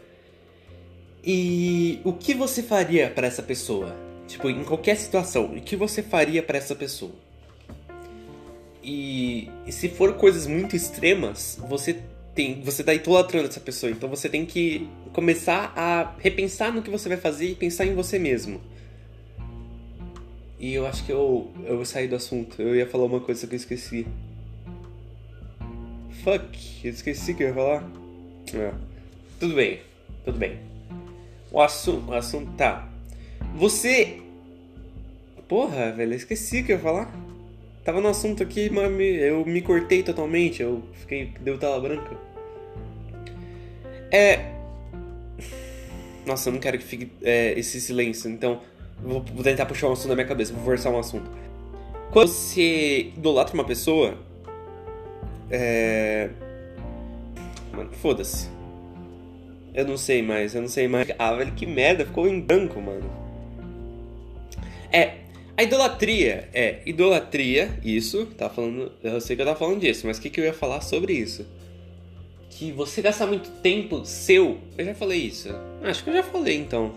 e 1.23 1.99
o 2.03 2.13
que 2.13 2.33
você 2.33 2.61
faria 2.61 3.09
para 3.09 3.25
essa 3.25 3.41
pessoa, 3.41 3.95
tipo 4.27 4.49
em 4.49 4.63
qualquer 4.63 4.95
situação, 4.95 5.45
o 5.45 5.61
que 5.61 5.75
você 5.75 6.03
faria 6.03 6.43
para 6.43 6.57
essa 6.57 6.75
pessoa. 6.75 7.13
E, 8.83 9.49
e 9.65 9.71
se 9.71 9.89
for 9.89 10.13
coisas 10.13 10.45
muito 10.45 10.75
extremas, 10.75 11.57
você 11.67 11.99
tem, 12.35 12.61
você 12.61 12.83
tá 12.83 12.93
idolatrando 12.93 13.47
essa 13.47 13.59
pessoa. 13.59 13.91
Então 13.91 14.07
você 14.07 14.29
tem 14.29 14.45
que 14.45 14.87
começar 15.11 15.73
a 15.75 16.13
repensar 16.19 16.71
no 16.71 16.83
que 16.83 16.91
você 16.91 17.09
vai 17.09 17.17
fazer 17.17 17.49
e 17.49 17.55
pensar 17.55 17.87
em 17.87 17.95
você 17.95 18.19
mesmo. 18.19 18.61
E 20.59 20.73
eu 20.73 20.85
acho 20.85 21.03
que 21.03 21.11
eu, 21.11 21.51
eu 21.65 21.83
saí 21.83 22.07
do 22.07 22.15
assunto. 22.15 22.61
Eu 22.61 22.75
ia 22.75 22.85
falar 22.85 23.05
uma 23.05 23.19
coisa 23.19 23.47
que 23.47 23.55
eu 23.55 23.57
esqueci. 23.57 24.05
Fuck, 26.25 26.57
eu 26.83 26.89
esqueci 26.89 27.35
que 27.35 27.43
eu 27.43 27.49
ia 27.49 27.53
falar. 27.53 27.87
É. 28.51 28.73
Tudo 29.39 29.53
bem, 29.53 29.79
tudo 30.23 30.39
bem. 30.39 30.57
O 31.51 31.61
assunto, 31.61 32.09
o 32.09 32.13
assunto 32.15 32.51
tá. 32.53 32.89
Você. 33.53 34.21
Porra, 35.47 35.91
velho, 35.91 36.13
eu 36.13 36.17
esqueci 36.17 36.63
que 36.63 36.71
eu 36.71 36.77
ia 36.77 36.81
falar. 36.81 37.13
Tava 37.83 38.01
no 38.01 38.07
assunto 38.07 38.41
aqui, 38.41 38.71
mas 38.71 38.91
eu 38.99 39.45
me 39.45 39.61
cortei 39.61 40.01
totalmente, 40.01 40.63
eu 40.63 40.81
fiquei. 40.93 41.31
deu 41.41 41.59
tela 41.59 41.79
branca. 41.79 42.17
É. 44.11 44.51
Nossa, 46.25 46.49
eu 46.49 46.53
não 46.53 46.59
quero 46.59 46.79
que 46.79 46.85
fique 46.85 47.11
é, 47.21 47.53
esse 47.55 47.79
silêncio, 47.79 48.31
então 48.31 48.61
vou, 48.99 49.21
vou 49.21 49.43
tentar 49.43 49.67
puxar 49.67 49.89
um 49.89 49.91
assunto 49.91 50.09
da 50.09 50.15
minha 50.15 50.27
cabeça, 50.27 50.51
vou 50.53 50.63
forçar 50.63 50.91
um 50.91 50.97
assunto. 50.97 51.29
Quando 52.11 52.29
você 52.29 53.11
idolatra 53.15 53.53
uma 53.53 53.63
pessoa. 53.63 54.17
É. 55.49 56.29
Mano, 57.71 57.91
foda-se. 57.93 58.49
Eu 59.73 59.85
não 59.85 59.97
sei 59.97 60.21
mais, 60.21 60.55
eu 60.55 60.61
não 60.61 60.69
sei 60.69 60.87
mais. 60.87 61.07
Ah, 61.19 61.33
velho, 61.33 61.51
que 61.51 61.65
merda, 61.65 62.05
ficou 62.05 62.27
em 62.27 62.39
branco, 62.39 62.81
mano. 62.81 63.09
É, 64.91 65.15
a 65.57 65.63
idolatria 65.63 66.49
é 66.53 66.79
idolatria, 66.85 67.77
isso, 67.83 68.25
tá 68.37 68.49
falando, 68.49 68.91
eu 69.03 69.19
sei 69.19 69.35
que 69.35 69.41
eu 69.41 69.45
tava 69.45 69.59
falando 69.59 69.81
disso, 69.81 70.07
mas 70.07 70.17
o 70.17 70.21
que, 70.21 70.29
que 70.29 70.39
eu 70.39 70.45
ia 70.45 70.53
falar 70.53 70.81
sobre 70.81 71.13
isso? 71.13 71.45
Que 72.49 72.71
você 72.71 73.01
gasta 73.01 73.25
muito 73.25 73.49
tempo 73.61 74.05
seu. 74.05 74.57
Eu 74.77 74.85
já 74.85 74.95
falei 74.95 75.19
isso. 75.19 75.49
Acho 75.83 76.03
que 76.03 76.09
eu 76.09 76.13
já 76.13 76.23
falei 76.23 76.55
então. 76.55 76.95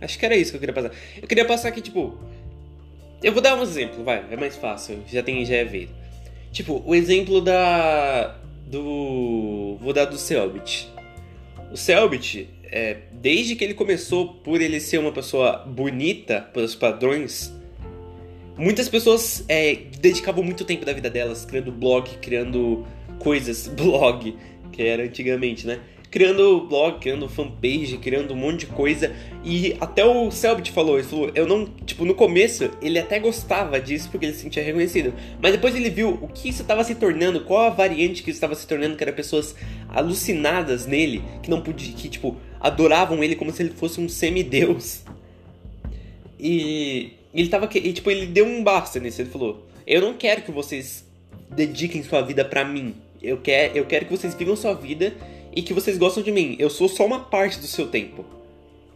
Acho 0.00 0.18
que 0.18 0.26
era 0.26 0.36
isso 0.36 0.50
que 0.50 0.56
eu 0.56 0.60
queria 0.60 0.74
passar. 0.74 0.92
Eu 1.20 1.28
queria 1.28 1.44
passar 1.46 1.70
que, 1.70 1.80
tipo. 1.80 2.18
Eu 3.22 3.32
vou 3.32 3.42
dar 3.42 3.58
um 3.58 3.62
exemplo, 3.62 4.02
vai, 4.02 4.24
é 4.30 4.36
mais 4.36 4.56
fácil, 4.56 5.02
já 5.06 5.22
tem 5.22 5.44
já 5.44 5.56
é 5.56 5.64
ver. 5.64 5.90
Tipo, 6.52 6.82
o 6.84 6.94
exemplo 6.94 7.40
da. 7.40 8.36
Do. 8.66 9.76
Vou 9.80 9.92
dar 9.92 10.04
do 10.04 10.18
Selbit. 10.18 10.88
O 11.72 11.76
Selbit 11.76 12.48
é, 12.64 12.98
desde 13.12 13.56
que 13.56 13.64
ele 13.64 13.74
começou, 13.74 14.34
por 14.34 14.60
ele 14.60 14.80
ser 14.80 14.98
uma 14.98 15.12
pessoa 15.12 15.58
bonita 15.66 16.40
pelos 16.52 16.74
padrões, 16.74 17.52
muitas 18.56 18.88
pessoas 18.88 19.44
é, 19.48 19.76
dedicavam 20.00 20.42
muito 20.42 20.64
tempo 20.64 20.84
da 20.84 20.92
vida 20.92 21.10
delas 21.10 21.44
criando 21.44 21.72
blog, 21.72 22.08
criando 22.20 22.86
coisas, 23.18 23.66
blog, 23.74 24.36
que 24.72 24.82
era 24.82 25.04
antigamente, 25.04 25.66
né? 25.66 25.80
criando 26.10 26.66
blog, 26.66 26.98
criando 26.98 27.28
fanpage, 27.28 27.96
criando 27.98 28.34
um 28.34 28.36
monte 28.36 28.60
de 28.60 28.66
coisa. 28.66 29.14
E 29.42 29.74
até 29.80 30.04
o 30.04 30.30
Selbit 30.30 30.70
falou, 30.70 30.98
ele 30.98 31.06
falou, 31.06 31.30
eu 31.34 31.46
não, 31.46 31.64
tipo, 31.86 32.04
no 32.04 32.14
começo 32.14 32.70
ele 32.82 32.98
até 32.98 33.18
gostava 33.18 33.80
disso 33.80 34.10
porque 34.10 34.26
ele 34.26 34.34
se 34.34 34.42
sentia 34.42 34.62
reconhecido. 34.62 35.14
Mas 35.40 35.52
depois 35.52 35.74
ele 35.74 35.88
viu 35.88 36.18
o 36.20 36.28
que 36.28 36.50
isso 36.50 36.60
estava 36.60 36.84
se 36.84 36.94
tornando, 36.94 37.40
qual 37.40 37.66
a 37.66 37.70
variante 37.70 38.22
que 38.22 38.30
isso 38.30 38.36
estava 38.36 38.54
se 38.54 38.66
tornando, 38.66 38.96
que 38.96 39.02
era 39.02 39.12
pessoas 39.12 39.54
alucinadas 39.88 40.86
nele, 40.86 41.22
que 41.42 41.48
não 41.48 41.62
podia, 41.62 41.92
que 41.94 42.08
tipo, 42.10 42.36
adoravam 42.60 43.24
ele 43.24 43.34
como 43.34 43.50
se 43.50 43.62
ele 43.62 43.70
fosse 43.70 43.98
um 43.98 44.08
semideus. 44.08 45.02
E 46.38 47.12
ele 47.34 47.48
tava, 47.48 47.68
e, 47.74 47.92
tipo, 47.92 48.10
ele 48.10 48.26
deu 48.26 48.46
um 48.46 48.62
basta 48.62 48.98
nisso, 48.98 49.22
ele 49.22 49.30
falou: 49.30 49.66
"Eu 49.86 50.00
não 50.00 50.14
quero 50.14 50.42
que 50.42 50.50
vocês 50.50 51.04
dediquem 51.50 52.02
sua 52.02 52.22
vida 52.22 52.44
para 52.44 52.64
mim. 52.64 52.94
Eu 53.22 53.38
quero, 53.38 53.76
eu 53.76 53.84
quero 53.86 54.06
que 54.06 54.10
vocês 54.16 54.34
vivam 54.34 54.56
sua 54.56 54.74
vida 54.74 55.14
e 55.54 55.62
que 55.62 55.74
vocês 55.74 55.98
gostam 55.98 56.22
de 56.22 56.32
mim. 56.32 56.56
Eu 56.58 56.70
sou 56.70 56.88
só 56.88 57.04
uma 57.04 57.20
parte 57.20 57.58
do 57.58 57.66
seu 57.66 57.88
tempo. 57.88 58.39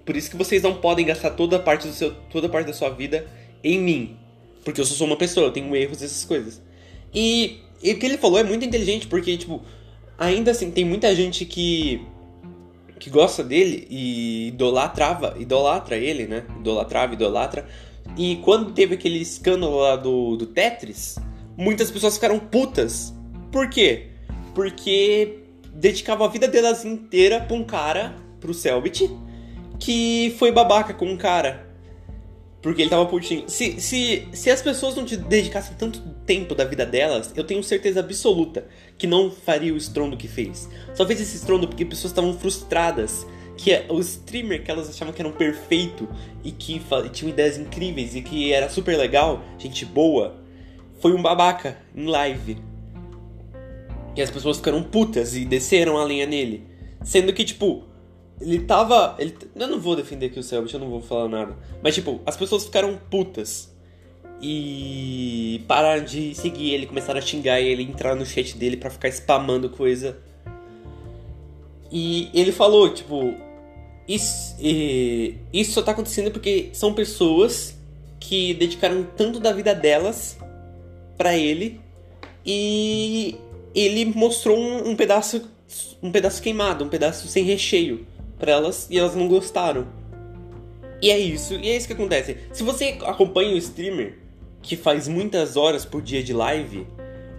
Por 0.04 0.16
isso 0.16 0.30
que 0.30 0.36
vocês 0.36 0.62
não 0.62 0.74
podem 0.74 1.06
gastar 1.06 1.30
toda 1.30 1.56
a 1.56 1.58
parte 1.58 1.86
do 1.86 1.94
seu, 1.94 2.12
toda 2.30 2.48
parte 2.48 2.66
da 2.66 2.72
sua 2.72 2.90
vida 2.90 3.26
em 3.62 3.78
mim, 3.78 4.16
porque 4.64 4.80
eu 4.80 4.84
sou 4.84 5.06
uma 5.06 5.16
pessoa, 5.16 5.46
eu 5.46 5.52
tenho 5.52 5.74
erros 5.74 6.02
essas 6.02 6.24
coisas. 6.24 6.60
E, 7.14 7.60
e 7.82 7.92
o 7.92 7.98
que 7.98 8.04
ele 8.04 8.18
falou 8.18 8.38
é 8.38 8.42
muito 8.42 8.64
inteligente, 8.64 9.06
porque 9.06 9.36
tipo, 9.36 9.62
ainda 10.18 10.50
assim 10.50 10.70
tem 10.70 10.84
muita 10.84 11.14
gente 11.14 11.44
que 11.44 12.06
que 12.98 13.10
gosta 13.10 13.44
dele 13.44 13.86
e 13.90 14.48
idolatrava, 14.48 15.36
idolatra 15.38 15.96
ele, 15.96 16.26
né? 16.26 16.44
Idolatrava, 16.60 17.12
idolatra. 17.12 17.66
E 18.16 18.36
quando 18.36 18.72
teve 18.72 18.94
aquele 18.94 19.18
escândalo 19.18 19.76
lá 19.76 19.96
do, 19.96 20.36
do 20.36 20.46
Tetris, 20.46 21.18
muitas 21.56 21.90
pessoas 21.90 22.14
ficaram 22.14 22.38
putas. 22.38 23.12
Por 23.52 23.68
quê? 23.68 24.06
Porque 24.54 25.38
dedicavam 25.74 26.26
a 26.26 26.30
vida 26.30 26.48
delas 26.48 26.84
inteira 26.84 27.40
pra 27.40 27.54
um 27.54 27.64
cara, 27.64 28.14
pro 28.40 28.54
Selbit, 28.54 29.10
que 29.78 30.34
foi 30.38 30.52
babaca 30.52 30.94
com 30.94 31.06
um 31.06 31.16
cara. 31.16 31.74
Porque 32.62 32.80
ele 32.80 32.90
tava 32.90 33.04
putinho. 33.04 33.44
Se, 33.46 33.78
se, 33.78 34.26
se 34.32 34.50
as 34.50 34.62
pessoas 34.62 34.94
não 34.94 35.04
te 35.04 35.18
dedicassem 35.18 35.76
tanto 35.76 36.00
tempo 36.24 36.54
da 36.54 36.64
vida 36.64 36.86
delas, 36.86 37.30
eu 37.36 37.44
tenho 37.44 37.62
certeza 37.62 38.00
absoluta 38.00 38.66
que 38.96 39.06
não 39.06 39.30
faria 39.30 39.74
o 39.74 39.76
estrondo 39.76 40.16
que 40.16 40.26
fez. 40.26 40.68
Só 40.94 41.06
fez 41.06 41.20
esse 41.20 41.36
estrondo 41.36 41.68
porque 41.68 41.84
pessoas 41.84 42.12
estavam 42.12 42.32
frustradas. 42.38 43.26
Que 43.56 43.70
é 43.70 43.86
o 43.88 44.00
streamer 44.00 44.64
que 44.64 44.70
elas 44.70 44.88
achavam 44.88 45.12
que 45.14 45.22
era 45.22 45.28
um 45.28 45.32
perfeito 45.32 46.08
e 46.42 46.50
que 46.50 46.80
tinha 47.12 47.30
ideias 47.30 47.56
incríveis 47.56 48.16
e 48.16 48.22
que 48.22 48.52
era 48.52 48.68
super 48.68 48.96
legal, 48.96 49.44
gente 49.58 49.84
boa, 49.84 50.42
foi 51.00 51.12
um 51.12 51.22
babaca 51.22 51.78
em 51.94 52.06
live. 52.06 52.56
E 54.16 54.22
as 54.22 54.30
pessoas 54.30 54.56
ficaram 54.56 54.82
putas 54.82 55.36
e 55.36 55.44
desceram 55.44 55.98
a 55.98 56.04
linha 56.04 56.26
nele. 56.26 56.66
Sendo 57.02 57.32
que, 57.32 57.44
tipo, 57.44 57.84
ele 58.40 58.60
tava. 58.60 59.16
Ele, 59.18 59.36
eu 59.54 59.68
não 59.68 59.78
vou 59.78 59.96
defender 59.96 60.26
aqui 60.26 60.38
o 60.38 60.42
Selbit, 60.42 60.74
eu 60.74 60.80
não 60.80 60.90
vou 60.90 61.00
falar 61.00 61.28
nada. 61.28 61.56
Mas, 61.82 61.94
tipo, 61.94 62.20
as 62.26 62.36
pessoas 62.36 62.64
ficaram 62.64 62.98
putas. 63.10 63.72
E 64.42 65.64
pararam 65.66 66.04
de 66.04 66.34
seguir 66.34 66.74
ele, 66.74 66.86
começaram 66.86 67.18
a 67.18 67.22
xingar 67.22 67.60
ele, 67.60 67.82
entrar 67.82 68.14
no 68.14 68.26
chat 68.26 68.56
dele 68.58 68.76
para 68.76 68.90
ficar 68.90 69.08
spamando 69.08 69.70
coisa. 69.70 70.18
E 71.90 72.28
ele 72.34 72.52
falou, 72.52 72.92
tipo, 72.92 73.34
isso, 74.06 74.56
isso 75.52 75.72
só 75.72 75.82
tá 75.82 75.92
acontecendo 75.92 76.30
porque 76.30 76.68
são 76.72 76.92
pessoas 76.92 77.78
que 78.20 78.52
dedicaram 78.54 79.06
tanto 79.16 79.38
da 79.38 79.52
vida 79.52 79.74
delas 79.74 80.36
para 81.16 81.36
ele 81.36 81.80
e 82.44 83.36
ele 83.74 84.04
mostrou 84.06 84.58
um, 84.58 84.90
um, 84.90 84.96
pedaço 84.96 85.48
um 86.02 86.10
pedaço 86.10 86.42
queimado, 86.42 86.84
um 86.84 86.88
pedaço 86.88 87.28
sem 87.28 87.44
recheio 87.44 88.06
para 88.38 88.52
elas 88.52 88.88
e 88.90 88.98
elas 88.98 89.14
não 89.14 89.28
gostaram. 89.28 89.86
E 91.02 91.10
é 91.10 91.18
isso, 91.18 91.54
e 91.54 91.68
é 91.68 91.76
isso 91.76 91.86
que 91.86 91.92
acontece. 91.92 92.38
Se 92.52 92.62
você 92.62 92.98
acompanha 93.04 93.54
o 93.54 93.58
streamer 93.58 94.18
que 94.62 94.76
faz 94.76 95.06
muitas 95.06 95.56
horas 95.56 95.84
por 95.84 96.00
dia 96.00 96.22
de 96.22 96.32
live, 96.32 96.86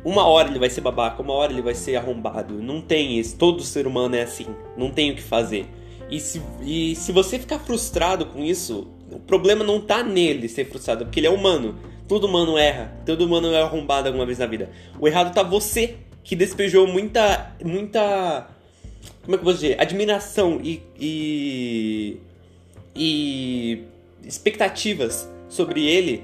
uma 0.04 0.28
hora 0.28 0.50
ele 0.50 0.60
vai 0.60 0.70
ser 0.70 0.82
babaca, 0.82 1.22
uma 1.22 1.34
hora 1.34 1.52
ele 1.52 1.64
vai 1.64 1.74
ser 1.74 1.96
arrombado. 1.96 2.62
Não 2.62 2.80
tem 2.80 3.18
isso, 3.18 3.36
todo 3.38 3.64
ser 3.64 3.88
humano 3.88 4.16
é 4.16 4.22
assim, 4.22 4.46
não 4.78 4.92
tem 4.92 5.12
o 5.12 5.16
que 5.16 5.22
fazer. 5.22 5.66
E 6.10 6.20
se, 6.20 6.42
e 6.62 6.96
se 6.96 7.12
você 7.12 7.40
ficar 7.40 7.60
frustrado 7.60 8.28
com 8.28 8.44
isso, 8.44 8.88
o 9.12 9.20
problema 9.20 9.64
não 9.64 9.82
tá 9.82 10.04
nele 10.04 10.48
ser 10.48 10.66
frustrado, 10.66 11.06
porque 11.06 11.20
ele 11.20 11.28
é 11.28 11.32
humano. 11.32 11.76
Todo 12.08 12.28
humano 12.28 12.56
erra, 12.56 12.96
todo 13.04 13.26
humano 13.26 13.52
é 13.52 13.62
arrombado 13.62 14.08
alguma 14.08 14.28
vez 14.28 14.38
na 14.38 14.46
vida. 14.46 14.70
O 15.00 15.08
errado 15.08 15.34
tá 15.34 15.42
você 15.42 15.96
que 16.24 16.36
despejou 16.36 16.86
muita. 16.86 17.56
muita. 17.64 18.48
Como 19.26 19.36
é 19.36 19.38
que 19.40 19.42
eu 19.42 19.46
vou 19.46 19.54
dizer? 19.54 19.82
Admiração 19.82 20.62
e. 20.64 20.84
e, 21.00 22.18
e 22.96 23.84
expectativas 24.24 25.28
sobre 25.50 25.86
ele 25.86 26.24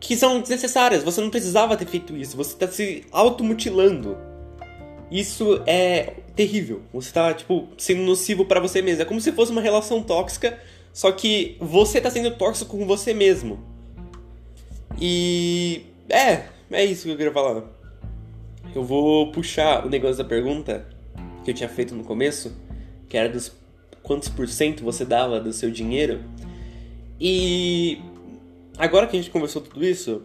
que 0.00 0.16
são 0.16 0.40
desnecessárias. 0.40 1.04
Você 1.04 1.20
não 1.20 1.30
precisava 1.30 1.76
ter 1.76 1.86
feito 1.86 2.16
isso. 2.16 2.36
Você 2.36 2.52
está 2.52 2.66
se 2.66 3.04
automutilando. 3.12 4.18
Isso 5.08 5.62
é 5.66 6.14
terrível. 6.34 6.82
Você 6.92 7.12
tá, 7.12 7.32
tipo, 7.32 7.68
sendo 7.78 8.02
nocivo 8.02 8.44
para 8.44 8.58
você 8.58 8.82
mesmo. 8.82 9.02
É 9.02 9.04
como 9.04 9.20
se 9.20 9.30
fosse 9.30 9.52
uma 9.52 9.60
relação 9.60 10.02
tóxica, 10.02 10.58
só 10.92 11.12
que 11.12 11.56
você 11.60 12.00
tá 12.00 12.10
sendo 12.10 12.32
tóxico 12.32 12.76
com 12.76 12.86
você 12.86 13.14
mesmo. 13.14 13.60
E. 15.00 15.86
É, 16.08 16.46
é 16.72 16.84
isso 16.84 17.04
que 17.04 17.10
eu 17.10 17.16
queria 17.16 17.32
falar. 17.32 17.62
Eu 18.74 18.82
vou 18.82 19.30
puxar 19.30 19.86
o 19.86 19.88
negócio 19.88 20.16
da 20.16 20.24
pergunta 20.24 20.93
que 21.44 21.50
eu 21.50 21.54
tinha 21.54 21.68
feito 21.68 21.94
no 21.94 22.02
começo, 22.02 22.52
que 23.08 23.16
era 23.16 23.28
dos 23.28 23.52
quantos 24.02 24.28
por 24.28 24.48
cento 24.48 24.82
você 24.82 25.04
dava 25.04 25.38
do 25.38 25.52
seu 25.52 25.70
dinheiro. 25.70 26.20
E 27.20 28.00
agora 28.76 29.06
que 29.06 29.16
a 29.16 29.20
gente 29.20 29.30
conversou 29.30 29.62
tudo 29.62 29.84
isso, 29.84 30.22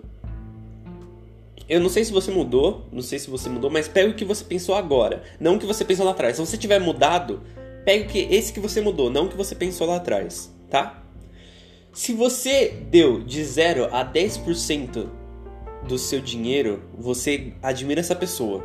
eu 1.67 1.79
não 1.79 1.89
sei 1.89 2.03
se 2.03 2.11
você 2.11 2.31
mudou, 2.31 2.87
não 2.91 3.01
sei 3.01 3.19
se 3.19 3.29
você 3.29 3.47
mudou, 3.49 3.69
mas 3.69 3.87
pega 3.87 4.09
o 4.09 4.15
que 4.15 4.25
você 4.25 4.43
pensou 4.43 4.73
agora, 4.73 5.23
não 5.39 5.55
o 5.55 5.59
que 5.59 5.65
você 5.65 5.85
pensou 5.85 6.05
lá 6.05 6.11
atrás. 6.11 6.35
Se 6.35 6.45
você 6.45 6.57
tiver 6.57 6.79
mudado, 6.79 7.41
pega 7.85 8.05
o 8.05 8.07
que 8.07 8.19
esse 8.19 8.51
que 8.51 8.59
você 8.59 8.81
mudou, 8.81 9.09
não 9.09 9.25
o 9.25 9.29
que 9.29 9.37
você 9.37 9.53
pensou 9.53 9.85
lá 9.87 9.97
atrás, 9.97 10.53
tá? 10.69 11.03
Se 11.93 12.13
você 12.13 12.73
deu 12.89 13.21
de 13.21 13.43
0 13.43 13.89
a 13.91 14.05
10% 14.05 15.07
do 15.87 15.97
seu 15.97 16.21
dinheiro, 16.21 16.83
você 16.97 17.53
admira 17.61 17.99
essa 17.99 18.15
pessoa. 18.15 18.63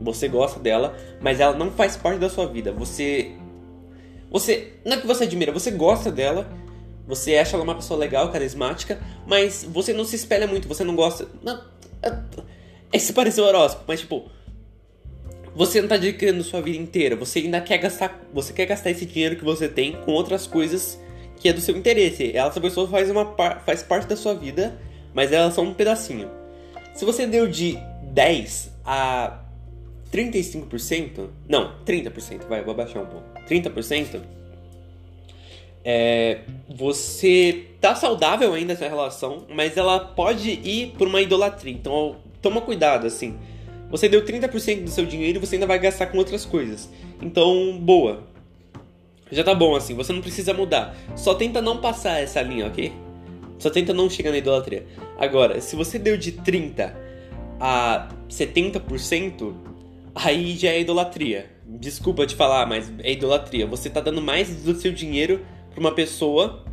Você 0.00 0.28
gosta 0.28 0.58
dela, 0.58 0.96
mas 1.20 1.40
ela 1.40 1.56
não 1.56 1.70
faz 1.70 1.96
parte 1.96 2.18
da 2.18 2.28
sua 2.28 2.46
vida. 2.46 2.72
Você 2.72 3.32
você 4.30 4.74
não 4.84 4.92
é 4.92 5.00
que 5.00 5.06
você 5.06 5.24
admira, 5.24 5.50
você 5.50 5.70
gosta 5.72 6.10
dela, 6.10 6.48
você 7.06 7.36
acha 7.36 7.56
ela 7.56 7.64
uma 7.64 7.74
pessoa 7.74 7.98
legal, 7.98 8.30
carismática, 8.30 9.00
mas 9.26 9.66
você 9.68 9.92
não 9.92 10.04
se 10.04 10.14
espelha 10.14 10.46
muito, 10.46 10.68
você 10.68 10.84
não 10.84 10.94
gosta. 10.94 11.26
Não, 11.42 11.60
esse 12.92 13.12
pareceu 13.12 13.44
horóscopo, 13.44 13.84
mas 13.86 14.00
tipo. 14.00 14.30
Você 15.52 15.80
não 15.80 15.88
tá 15.88 15.96
adquirindo 15.96 16.44
sua 16.44 16.62
vida 16.62 16.78
inteira. 16.78 17.16
Você 17.16 17.40
ainda 17.40 17.60
quer 17.60 17.78
gastar. 17.78 18.20
Você 18.32 18.52
quer 18.52 18.66
gastar 18.66 18.90
esse 18.90 19.04
dinheiro 19.04 19.34
que 19.34 19.44
você 19.44 19.68
tem 19.68 19.92
com 19.92 20.12
outras 20.12 20.46
coisas 20.46 20.96
que 21.36 21.48
é 21.48 21.52
do 21.52 21.60
seu 21.60 21.76
interesse. 21.76 22.36
Essa 22.36 22.60
pessoa 22.60 22.86
faz, 22.86 23.10
uma, 23.10 23.34
faz 23.66 23.82
parte 23.82 24.06
da 24.06 24.14
sua 24.14 24.32
vida, 24.32 24.78
mas 25.12 25.32
ela 25.32 25.48
é 25.48 25.50
só 25.50 25.62
um 25.62 25.74
pedacinho. 25.74 26.30
Se 26.94 27.04
você 27.04 27.26
deu 27.26 27.48
de 27.48 27.76
10 28.12 28.70
a 28.84 29.40
35%, 30.12 31.28
não, 31.48 31.74
30%, 31.86 32.48
vai, 32.48 32.62
vou 32.62 32.72
abaixar 32.72 33.02
um 33.02 33.06
pouco. 33.06 33.26
30%, 33.48 34.20
é, 35.84 36.40
você 36.68 37.66
tá 37.80 37.94
saudável 37.94 38.52
ainda 38.52 38.72
essa 38.72 38.88
relação, 38.88 39.46
mas 39.48 39.76
ela 39.76 39.98
pode 39.98 40.50
ir 40.50 40.94
por 40.98 41.08
uma 41.08 41.22
idolatria. 41.22 41.72
Então, 41.72 42.16
toma 42.42 42.60
cuidado, 42.60 43.06
assim. 43.06 43.38
Você 43.90 44.08
deu 44.08 44.24
30% 44.24 44.84
do 44.84 44.90
seu 44.90 45.04
dinheiro 45.04 45.38
e 45.38 45.40
você 45.40 45.56
ainda 45.56 45.66
vai 45.66 45.78
gastar 45.78 46.06
com 46.06 46.18
outras 46.18 46.44
coisas. 46.44 46.88
Então, 47.20 47.78
boa. 47.78 48.24
Já 49.32 49.42
tá 49.42 49.54
bom, 49.54 49.74
assim. 49.74 49.94
Você 49.94 50.12
não 50.12 50.20
precisa 50.20 50.52
mudar. 50.52 50.94
Só 51.16 51.34
tenta 51.34 51.62
não 51.62 51.78
passar 51.78 52.20
essa 52.20 52.42
linha, 52.42 52.66
ok? 52.66 52.92
Só 53.58 53.70
tenta 53.70 53.92
não 53.92 54.08
chegar 54.08 54.30
na 54.30 54.38
idolatria. 54.38 54.86
Agora, 55.18 55.60
se 55.60 55.76
você 55.76 55.98
deu 55.98 56.16
de 56.16 56.32
30% 56.32 56.92
a 57.58 58.08
70%, 58.28 59.54
aí 60.22 60.56
já 60.56 60.70
é 60.70 60.80
idolatria. 60.80 61.50
Desculpa 61.66 62.26
te 62.26 62.34
falar, 62.34 62.66
mas 62.66 62.92
é 63.00 63.12
idolatria. 63.12 63.66
Você 63.66 63.88
tá 63.88 64.00
dando 64.00 64.20
mais 64.20 64.62
do 64.62 64.74
seu 64.74 64.92
dinheiro 64.92 65.44
pra 65.70 65.80
uma 65.80 65.92
pessoa, 65.92 66.64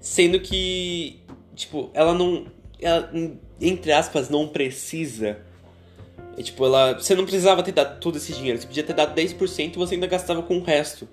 sendo 0.00 0.40
que, 0.40 1.20
tipo, 1.54 1.90
ela 1.94 2.14
não. 2.14 2.46
Ela, 2.80 3.10
entre 3.60 3.92
aspas, 3.92 4.28
não 4.28 4.46
precisa. 4.48 5.38
É, 6.36 6.42
tipo, 6.42 6.64
ela. 6.64 6.94
Você 6.94 7.14
não 7.14 7.24
precisava 7.24 7.62
ter 7.62 7.72
dado 7.72 8.00
todo 8.00 8.16
esse 8.16 8.32
dinheiro. 8.32 8.58
Você 8.58 8.66
podia 8.66 8.84
ter 8.84 8.94
dado 8.94 9.14
10% 9.14 9.74
e 9.74 9.78
você 9.78 9.94
ainda 9.94 10.06
gastava 10.06 10.42
com 10.42 10.58
o 10.58 10.62
resto. 10.62 11.08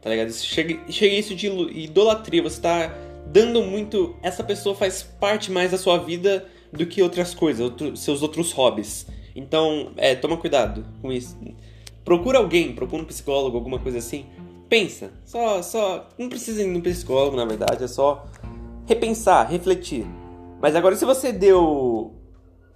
Tá 0.00 0.08
ligado? 0.08 0.32
Chega, 0.32 0.80
isso 0.88 1.34
de 1.34 1.48
idolatria. 1.48 2.42
Você 2.42 2.60
tá 2.60 2.94
dando 3.26 3.62
muito. 3.62 4.16
Essa 4.22 4.42
pessoa 4.42 4.74
faz 4.74 5.02
parte 5.02 5.50
mais 5.50 5.72
da 5.72 5.78
sua 5.78 5.98
vida 5.98 6.46
do 6.72 6.86
que 6.86 7.02
outras 7.02 7.34
coisas, 7.34 7.60
outro, 7.60 7.96
seus 7.96 8.22
outros 8.22 8.52
hobbies. 8.52 9.06
Então, 9.34 9.92
é, 9.96 10.14
toma 10.14 10.36
cuidado 10.36 10.84
com 11.00 11.12
isso. 11.12 11.36
Procura 12.04 12.38
alguém, 12.38 12.74
procura 12.74 13.02
um 13.02 13.06
psicólogo, 13.06 13.56
alguma 13.56 13.78
coisa 13.78 13.98
assim, 13.98 14.26
pensa. 14.68 15.12
Só, 15.24 15.62
só. 15.62 16.08
Não 16.18 16.28
precisa 16.28 16.62
ir 16.62 16.66
no 16.66 16.80
psicólogo, 16.80 17.36
na 17.36 17.44
verdade, 17.44 17.84
é 17.84 17.88
só 17.88 18.24
repensar, 18.86 19.48
refletir. 19.48 20.06
Mas 20.60 20.74
agora, 20.74 20.96
se 20.96 21.04
você 21.04 21.32
deu 21.32 22.14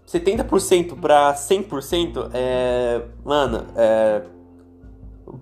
70% 0.06 0.98
pra 1.00 1.34
100%, 1.34 2.30
é. 2.32 3.02
Mano, 3.24 3.66
é. 3.76 4.22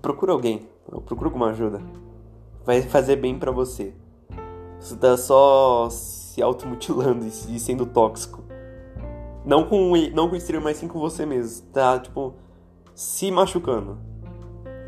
Procura 0.01 0.31
alguém. 0.31 0.67
Procura 1.05 1.27
alguma 1.27 1.49
ajuda. 1.49 1.81
Vai 2.65 2.81
fazer 2.81 3.17
bem 3.17 3.37
para 3.37 3.51
você. 3.51 3.93
Você 4.79 4.95
tá 4.95 5.15
só 5.15 5.89
se 5.89 6.41
automutilando 6.41 7.25
e 7.25 7.59
sendo 7.59 7.85
tóxico. 7.85 8.42
Não 9.45 9.65
com, 9.65 9.93
não 10.13 10.27
com 10.29 10.35
o 10.35 10.37
exterior, 10.37 10.63
mas 10.63 10.77
sim 10.77 10.87
com 10.87 10.99
você 10.99 11.25
mesmo. 11.25 11.67
Tá, 11.67 11.99
tipo, 11.99 12.33
se 12.95 13.29
machucando. 13.29 13.97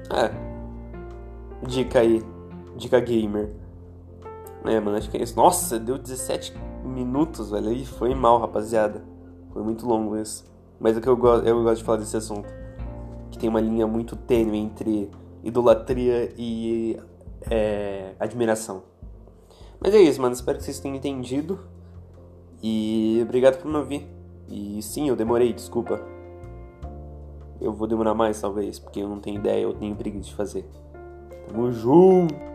É. 0.10 0.32
Dica 1.66 2.00
aí. 2.00 2.24
Dica 2.78 3.00
gamer. 3.00 3.54
É, 4.66 4.80
mano, 4.80 4.98
acho 4.98 5.10
que 5.10 5.18
é 5.18 5.24
isso. 5.24 5.36
Nossa, 5.36 5.78
deu 5.78 5.98
17 5.98 6.54
minutos, 6.86 7.52
velho. 7.52 7.70
Aí 7.70 7.86
foi 7.86 8.16
mal, 8.16 8.40
rapaziada. 8.40 9.04
Foi 9.52 9.62
muito 9.62 9.86
longo 9.86 10.18
isso. 10.18 10.46
Mas 10.80 10.98
é 10.98 11.02
que 11.02 11.08
eu, 11.08 11.18
gosto, 11.18 11.46
eu 11.46 11.62
gosto 11.64 11.80
de 11.80 11.84
falar 11.84 11.98
desse 12.00 12.16
assunto. 12.16 12.48
Que 13.32 13.38
tem 13.38 13.50
uma 13.50 13.62
linha 13.62 13.86
muito 13.86 14.16
tênue 14.16 14.58
entre 14.58 15.12
idolatria 15.44 16.34
e 16.38 16.98
é, 17.50 18.16
admiração. 18.20 18.84
Mas 19.80 19.94
é 19.94 20.00
isso, 20.00 20.22
mano. 20.22 20.34
Espero 20.34 20.58
que 20.58 20.64
vocês 20.64 20.80
tenham 20.80 20.96
entendido. 20.96 21.60
E 22.62 23.20
obrigado 23.22 23.62
por 23.62 23.70
me 23.70 23.78
ouvir. 23.78 24.15
E 24.48 24.82
sim, 24.82 25.10
eu 25.10 25.16
demorei, 25.16 25.54
desculpa. 25.54 26.00
Eu 27.60 27.74
vou 27.74 27.88
demorar 27.88 28.14
mais, 28.14 28.40
talvez, 28.40 28.80
porque 28.80 29.00
eu 29.00 29.10
não 29.10 29.20
tenho 29.20 29.38
ideia, 29.38 29.64
eu 29.64 29.74
tenho 29.74 29.96
preguiça 29.96 30.30
de 30.30 30.36
fazer. 30.36 30.70
Tamo 31.48 31.72
junto! 31.72 32.55